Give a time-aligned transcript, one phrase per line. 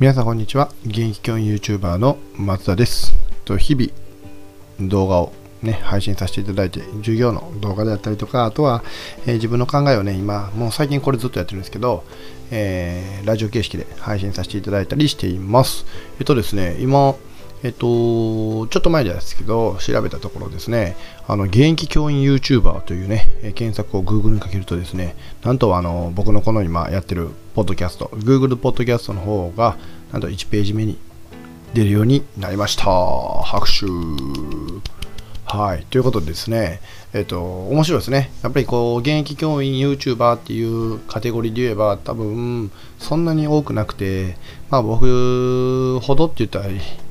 [0.00, 3.12] 皆さんこんにちは現役教員 YouTuber の松田です
[3.44, 5.30] と日々動画を
[5.60, 8.82] ね、配信させていただいて、授業の動画であったりとか、あとは、
[9.26, 12.02] えー、自分の考えをね、今、もう最近これずっとやってるんですけど、
[12.50, 15.84] えー、ラジオ形式で配信させていただいたりしています。
[16.18, 17.14] えっとですね、今、
[17.62, 20.96] えっと、ちょっと前ですけど、調べたところですね、
[21.28, 25.14] あの、現役教員 YouTuber というね、検索を Google にかけるとですね、
[25.44, 29.76] なんとあの、僕のこの今やってるポッドキャスト、Google ポッドキャストの方が、
[30.12, 30.98] なんと1ページ目に
[31.74, 32.84] 出るようになりました。
[33.42, 33.86] 拍手
[35.44, 35.84] はい。
[35.90, 36.80] ということでですね、
[37.12, 38.30] えっ、と、面白いですね。
[38.42, 44.36] やっぱりこう、現役教員 YouTuber っていうカテゴリーで言えば、多分、そんなに多くなくて、
[44.70, 46.66] まあ僕ほどって言ったら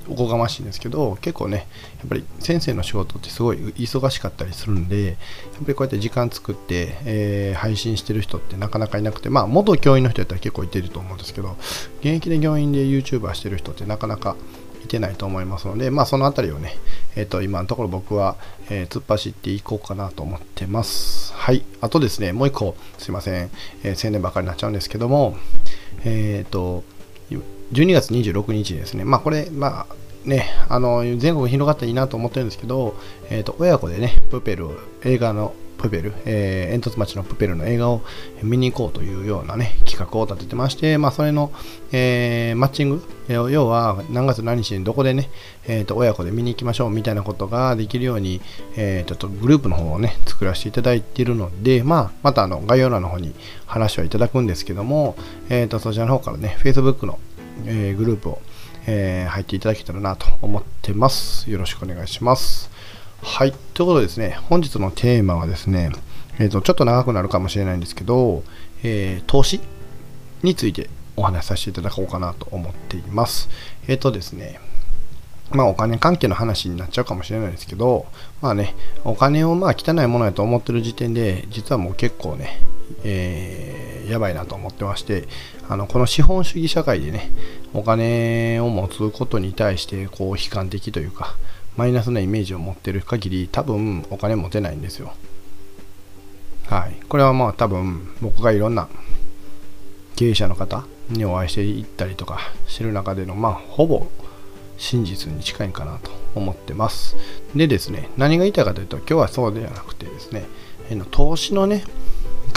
[0.09, 1.68] おこがましいんですけど、結構ね、
[1.99, 11.55] やっぱり先生の仕事ってすごい忙しかったりするんで、やっぱりこうやって時間作って、えー、配信してる人ってなかなかいなくて、まあ元教員の人やったら結構いてると思うんですけど、
[11.99, 14.35] 現役で教員で YouTuber してる人ってなかなか
[14.84, 16.76] いてないと思いますので、まあ、そのあたりをね、
[17.16, 18.38] えっ、ー、と、今のところ僕は、
[18.70, 21.34] えー、突っ走っていこうかなと思ってます。
[21.34, 21.63] はい。
[21.82, 23.49] あとですね、もう一個、すいません、
[23.84, 25.38] えー、宣伝ばかりになっちゃうんですけども、
[26.05, 26.84] えっ、と、
[27.71, 32.95] 12月26日ですね、まあ、これ、まあ、ね、あの全国広がったらいいなと思ってるんですけど、
[33.29, 34.70] えーと、親子でね、プペル、
[35.03, 38.01] 映画のプペル、えー、煙突町のプペルの映画を
[38.43, 41.51] 見に行こうというようなね、企画を立ててまして、まあ、それの、
[41.91, 43.03] えー、マッチング、
[43.49, 45.29] 要は何月何日にどこでね、
[45.67, 48.41] えーと、親子で見に行きましょうみたいなことができるように、
[48.76, 53.33] えー、ちょっとグループの方をね、作らせていただいているので、まあ、またあの概要欄の方に
[53.65, 55.15] 話はいただくんですけども、
[55.49, 57.20] えーと、そちらの方からね、Facebook の、
[57.65, 58.41] えー、グループを、
[58.88, 61.49] えー、入っていただけたらなと思ってます。
[61.49, 62.70] よろしくお願いします。
[63.21, 63.51] はい。
[63.74, 65.91] ということでですね、本日のテーマはですね、
[66.40, 68.44] えーと、ちょっと長くなるかもしれないんですけど、
[68.84, 69.59] えー、投資
[70.41, 73.50] についてお話しさせていただこうかなと思っています。
[73.88, 74.59] えっ、ー、とですね、
[75.51, 78.06] まあお金関係の話になっちゃうかもしれないですけど、
[78.41, 82.62] まあね、お金をまあ汚いものやと思ってる時点で、実はもう結構ね、
[83.03, 85.27] えー、やばいなと思ってまして、
[85.67, 87.31] あのこの資本主義社会でね、
[87.73, 91.35] お金を持つことに対してこう悲観的というか、
[91.77, 95.13] マイナスなイメージを持ってる限り多分お金持てないんですよ。
[96.67, 96.99] はい。
[97.07, 98.89] これはまあ多分僕がいろんな
[100.15, 104.07] 経営者の方にお会いしていったりとかしてる中でのまあほぼ
[104.77, 107.15] 真実に近いかなと思ってます。
[107.55, 110.45] でですね、何が言いたいかというと今日はそうではなくてですね
[110.95, 111.83] の、投資のね、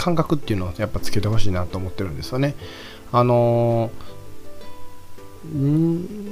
[0.03, 2.55] 感覚っていうのをやっぱつけてほしいなと思ってるんですよね。
[3.13, 4.13] あのー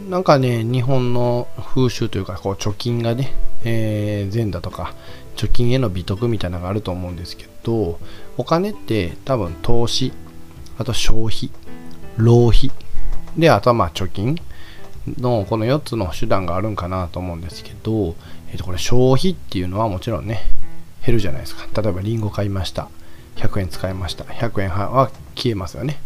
[0.10, 3.34] なんかね、日本の風習というか、こう貯金がね、
[3.66, 4.94] えー、善だとか、
[5.36, 8.00] 貯金への美徳みたいなのがあると思うんですけど、
[8.38, 10.14] お金って多分投資、
[10.78, 11.52] あと消費、
[12.16, 12.72] 浪費、
[13.38, 14.38] で、あとはまあ貯金
[15.20, 18.16] のこの4つの手段があるんかなと思うんですけど、
[18.50, 20.40] えー、とこれ消費っていうのはもちろんね、
[21.06, 21.82] 減るじゃないですか。
[21.82, 22.88] 例えばリンゴ買いました。
[23.36, 24.24] 100円使いました。
[24.24, 25.98] 100円は消えますよね。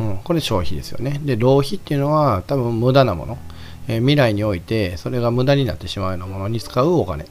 [0.00, 1.20] うん、これ消費ですよね。
[1.24, 3.38] で、浪費っていうのは多分無駄なもの。
[3.88, 7.26] えー、未来においてそれが無駄になってしまうようなものに使うお金。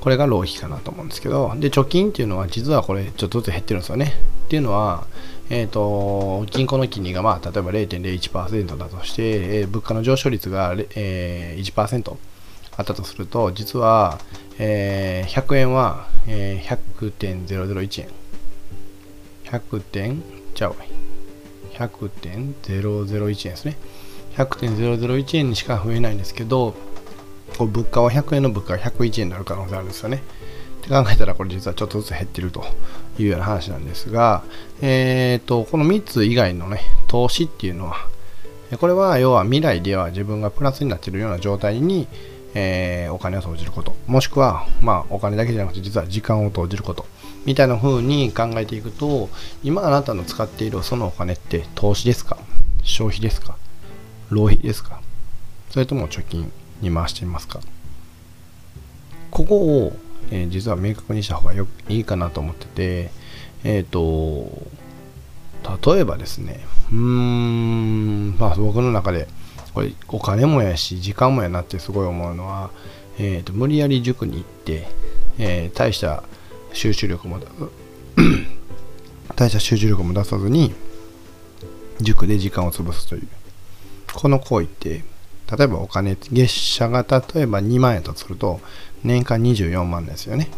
[0.00, 4.12] これが浪費かなと思うんですけど、で、貯金っていうのは実はこれちょっとずつ減ってるんですよね。
[4.46, 5.06] っていうのは、
[5.48, 12.16] えっ、ー、と、銀行の金利がまあ、例えば0.01%だとして、えー、物価の上昇率が、えー、1%
[12.76, 14.18] あったとすると、実は、
[14.58, 18.08] えー、100円は、えー、100.001円。
[19.58, 20.22] 100点、
[20.54, 20.76] ちゃう
[21.74, 23.76] 100.001円ですね。
[24.36, 26.74] 100.001円にしか増えないんですけど、
[27.56, 30.22] こう物価は100円の物価が101円になる可能性あるんですよね。
[30.80, 32.64] って考えたらこれ実はちょっとずつ減ってると
[33.18, 34.42] いうような話なんですが、
[34.82, 38.08] えーと、この3つ以外のね、投資っていうのは、
[38.78, 42.08] これは要は未来では自分がプラスになっているような状態に、
[42.54, 47.06] えー、お金を投じること、もしくは、まあ、お金だけじゃなくて実は時間を投じること
[47.44, 49.28] みたいな風に考えていくと、
[49.62, 52.38] 今あなたの使っているそのお金って投資ですか？
[52.82, 53.56] 消費ですか？
[54.30, 55.00] 浪費ですか？
[55.70, 57.60] それとも貯金に回していますか？
[59.30, 59.96] ここを、
[60.30, 63.10] えー、実は明確にした方がよいいかなと思ってて、
[63.64, 64.48] えっ、ー、と、
[65.94, 66.60] 例えばですね、
[66.90, 69.28] うーん、まあ僕の中で、
[69.72, 72.70] これお金もやし、時間もやなってすごい思うのは、
[73.18, 74.86] えー、と無理やり塾に行って、
[75.38, 76.22] えー、大した
[76.74, 77.40] 集中力も
[79.34, 80.74] 大した集中力も出さずに
[82.00, 83.28] 塾で時間を潰すという
[84.12, 85.02] この行為って
[85.56, 88.60] 例えばお金月謝が例えば2万円とすると
[89.02, 90.48] 年間24万ですよね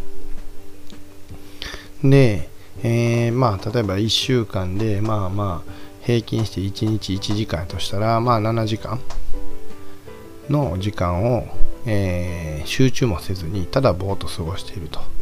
[2.02, 2.48] で、
[2.82, 5.72] えー、まあ例えば1週間でまあまあ
[6.02, 9.00] 平均して1日1時間としたら、まあ7時間
[10.48, 11.48] の時間を、
[11.84, 15.15] えー、集中もせずにただぼーっと過ごしていると。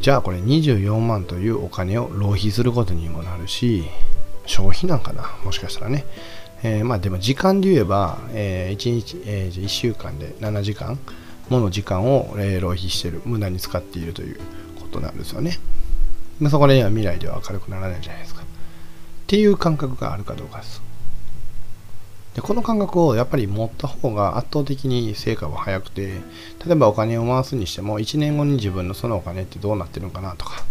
[0.00, 3.84] じゃあこれ24万というお金を浪費することにもなるし、
[4.46, 6.04] 消費なんかな、もしかしたらね。
[6.62, 10.98] えー、まあでも時間で言えば、えー、1日、えー、1週間で7時間
[11.50, 14.40] もの時間を、え、浪費してる、無駄に使っているという
[14.80, 15.58] ことなんですよね。
[16.38, 18.42] まあ、そこでは未来では明るくならないじゃないですか。
[18.42, 18.44] っ
[19.26, 20.80] ていう感覚があるかどうかです。
[22.34, 26.20] でこの感覚をやっぱり持った方が圧倒的に成果は早くて
[26.64, 30.64] 例えばお金を回すにしても1年後に自分のそのお金ってどうなってるのかなとか、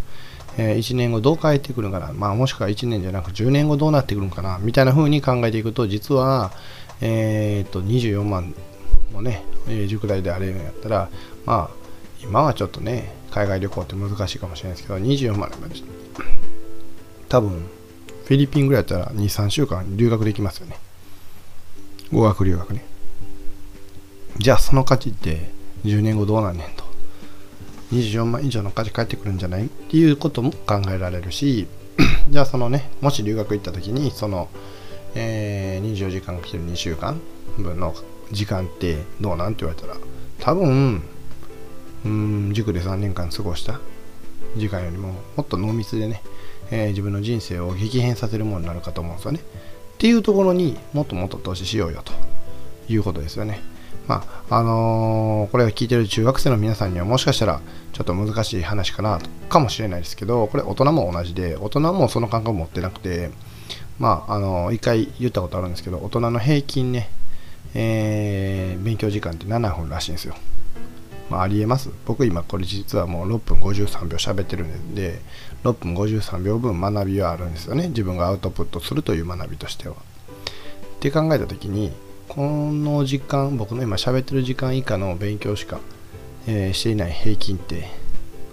[0.58, 6.52] えー、1年後どう変えてくるのかな、まあ、もしくは1年じゃなく10年後どうなってくるのかなみたいな風に考えていくと実は、
[7.02, 8.56] えー、っと24万
[9.12, 11.10] もね、え、塾代であれやったら
[11.46, 11.80] まあ
[12.22, 15.52] 今はちょっとね海外旅行って難しいかもしれないですけど24万
[17.28, 17.70] 多分
[18.26, 20.89] フィリピンぐらいだったら23週間留学できますよね。
[22.12, 22.84] 語学留学ね。
[24.38, 25.52] じゃあその価値って
[25.86, 26.84] 10年後どうなんねんと。
[27.92, 29.66] 24万以上の価値返ってくるんじゃない？
[29.66, 31.68] っていうことも考えられるし、
[32.30, 34.50] じゃあそのね、もし留学行った時に、その、
[35.16, 37.20] えー、24時間かける2週間
[37.58, 37.94] 分の
[38.32, 39.54] 時間ってどうなん？
[39.54, 39.96] って言われたら、
[40.40, 41.02] 多分、
[42.06, 43.80] うん、塾で3年間過ごした
[44.56, 46.22] 時間よりももっと濃密でね、
[46.72, 49.42] えー、自分の人生を激変させるものになるかと思うんですよね。
[50.00, 52.14] っていうところにもっともっと投資しようよと
[52.88, 53.60] いうことですよね。
[54.08, 57.60] まああのー、これを聞いてる中学生の皆さんにはもしかしたら
[57.92, 59.20] ちょっと難しい話かな
[59.50, 63.30] かもしれないですけどこれ大人も同じで大人もその感覚を持ってなくて
[64.00, 67.10] まああのー、一回言ったことあるんですけど大人の平均ね、
[67.74, 70.34] えー、勉強時間って7分らしいんですよ。
[71.30, 71.92] まあ、ありえます。
[72.06, 75.22] 僕今これ実はもう6分53秒喋ってるんで、
[75.64, 77.90] 6分53秒分学びはあるんですよね。
[77.90, 79.96] 自分がアウトプットするという学びとしては。
[79.96, 81.92] って考えた時に、
[82.28, 85.80] この時間、僕の今喋ってる時間以下の勉強しか、
[86.48, 87.88] えー、していない平均って、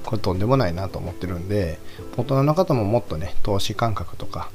[0.04, 1.78] これとんでもないなと思ってるんで、
[2.16, 4.50] 大人の方ももっとね、投資感覚とか、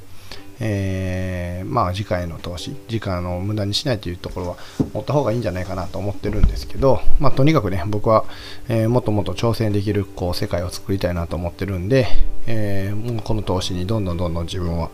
[0.64, 4.56] えー、まあ次回の投資時間を無駄にしないというところは
[4.94, 8.24] 持った方がいいんじゃないかなと思ってるんですけど、まあ、とにかくね僕は、
[8.68, 12.06] えー、もっともっと挑戦できるこう世界を作りたいなと思ってるんで、
[12.46, 14.90] えー、もうこの投資にどんどんどんどん自分は、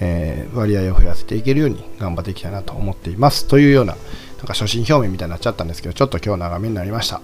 [0.00, 3.48] え割合を増やせていけるように頑張っていきたいなと思っています。
[3.48, 3.96] というような
[4.36, 7.22] なんか初心表明みたいになっちゃったんですけどちょっと今日長めになりました。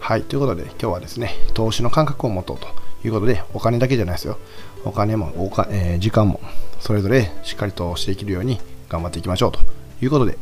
[0.00, 2.79] はいということで今日はですね投資の感覚を持とうと。
[3.04, 4.38] いうことでお金だけじゃないですよ
[4.84, 6.40] お金もおか、えー、時間も
[6.80, 9.60] それぞれしっかりとしていけるように頑張っていきましょうと
[10.02, 10.36] いうことで、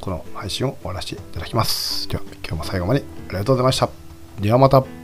[0.00, 2.08] この配信を終わらせていただきます。
[2.08, 3.88] では、今日も最後までありがとうございました。
[4.40, 4.99] ではまた。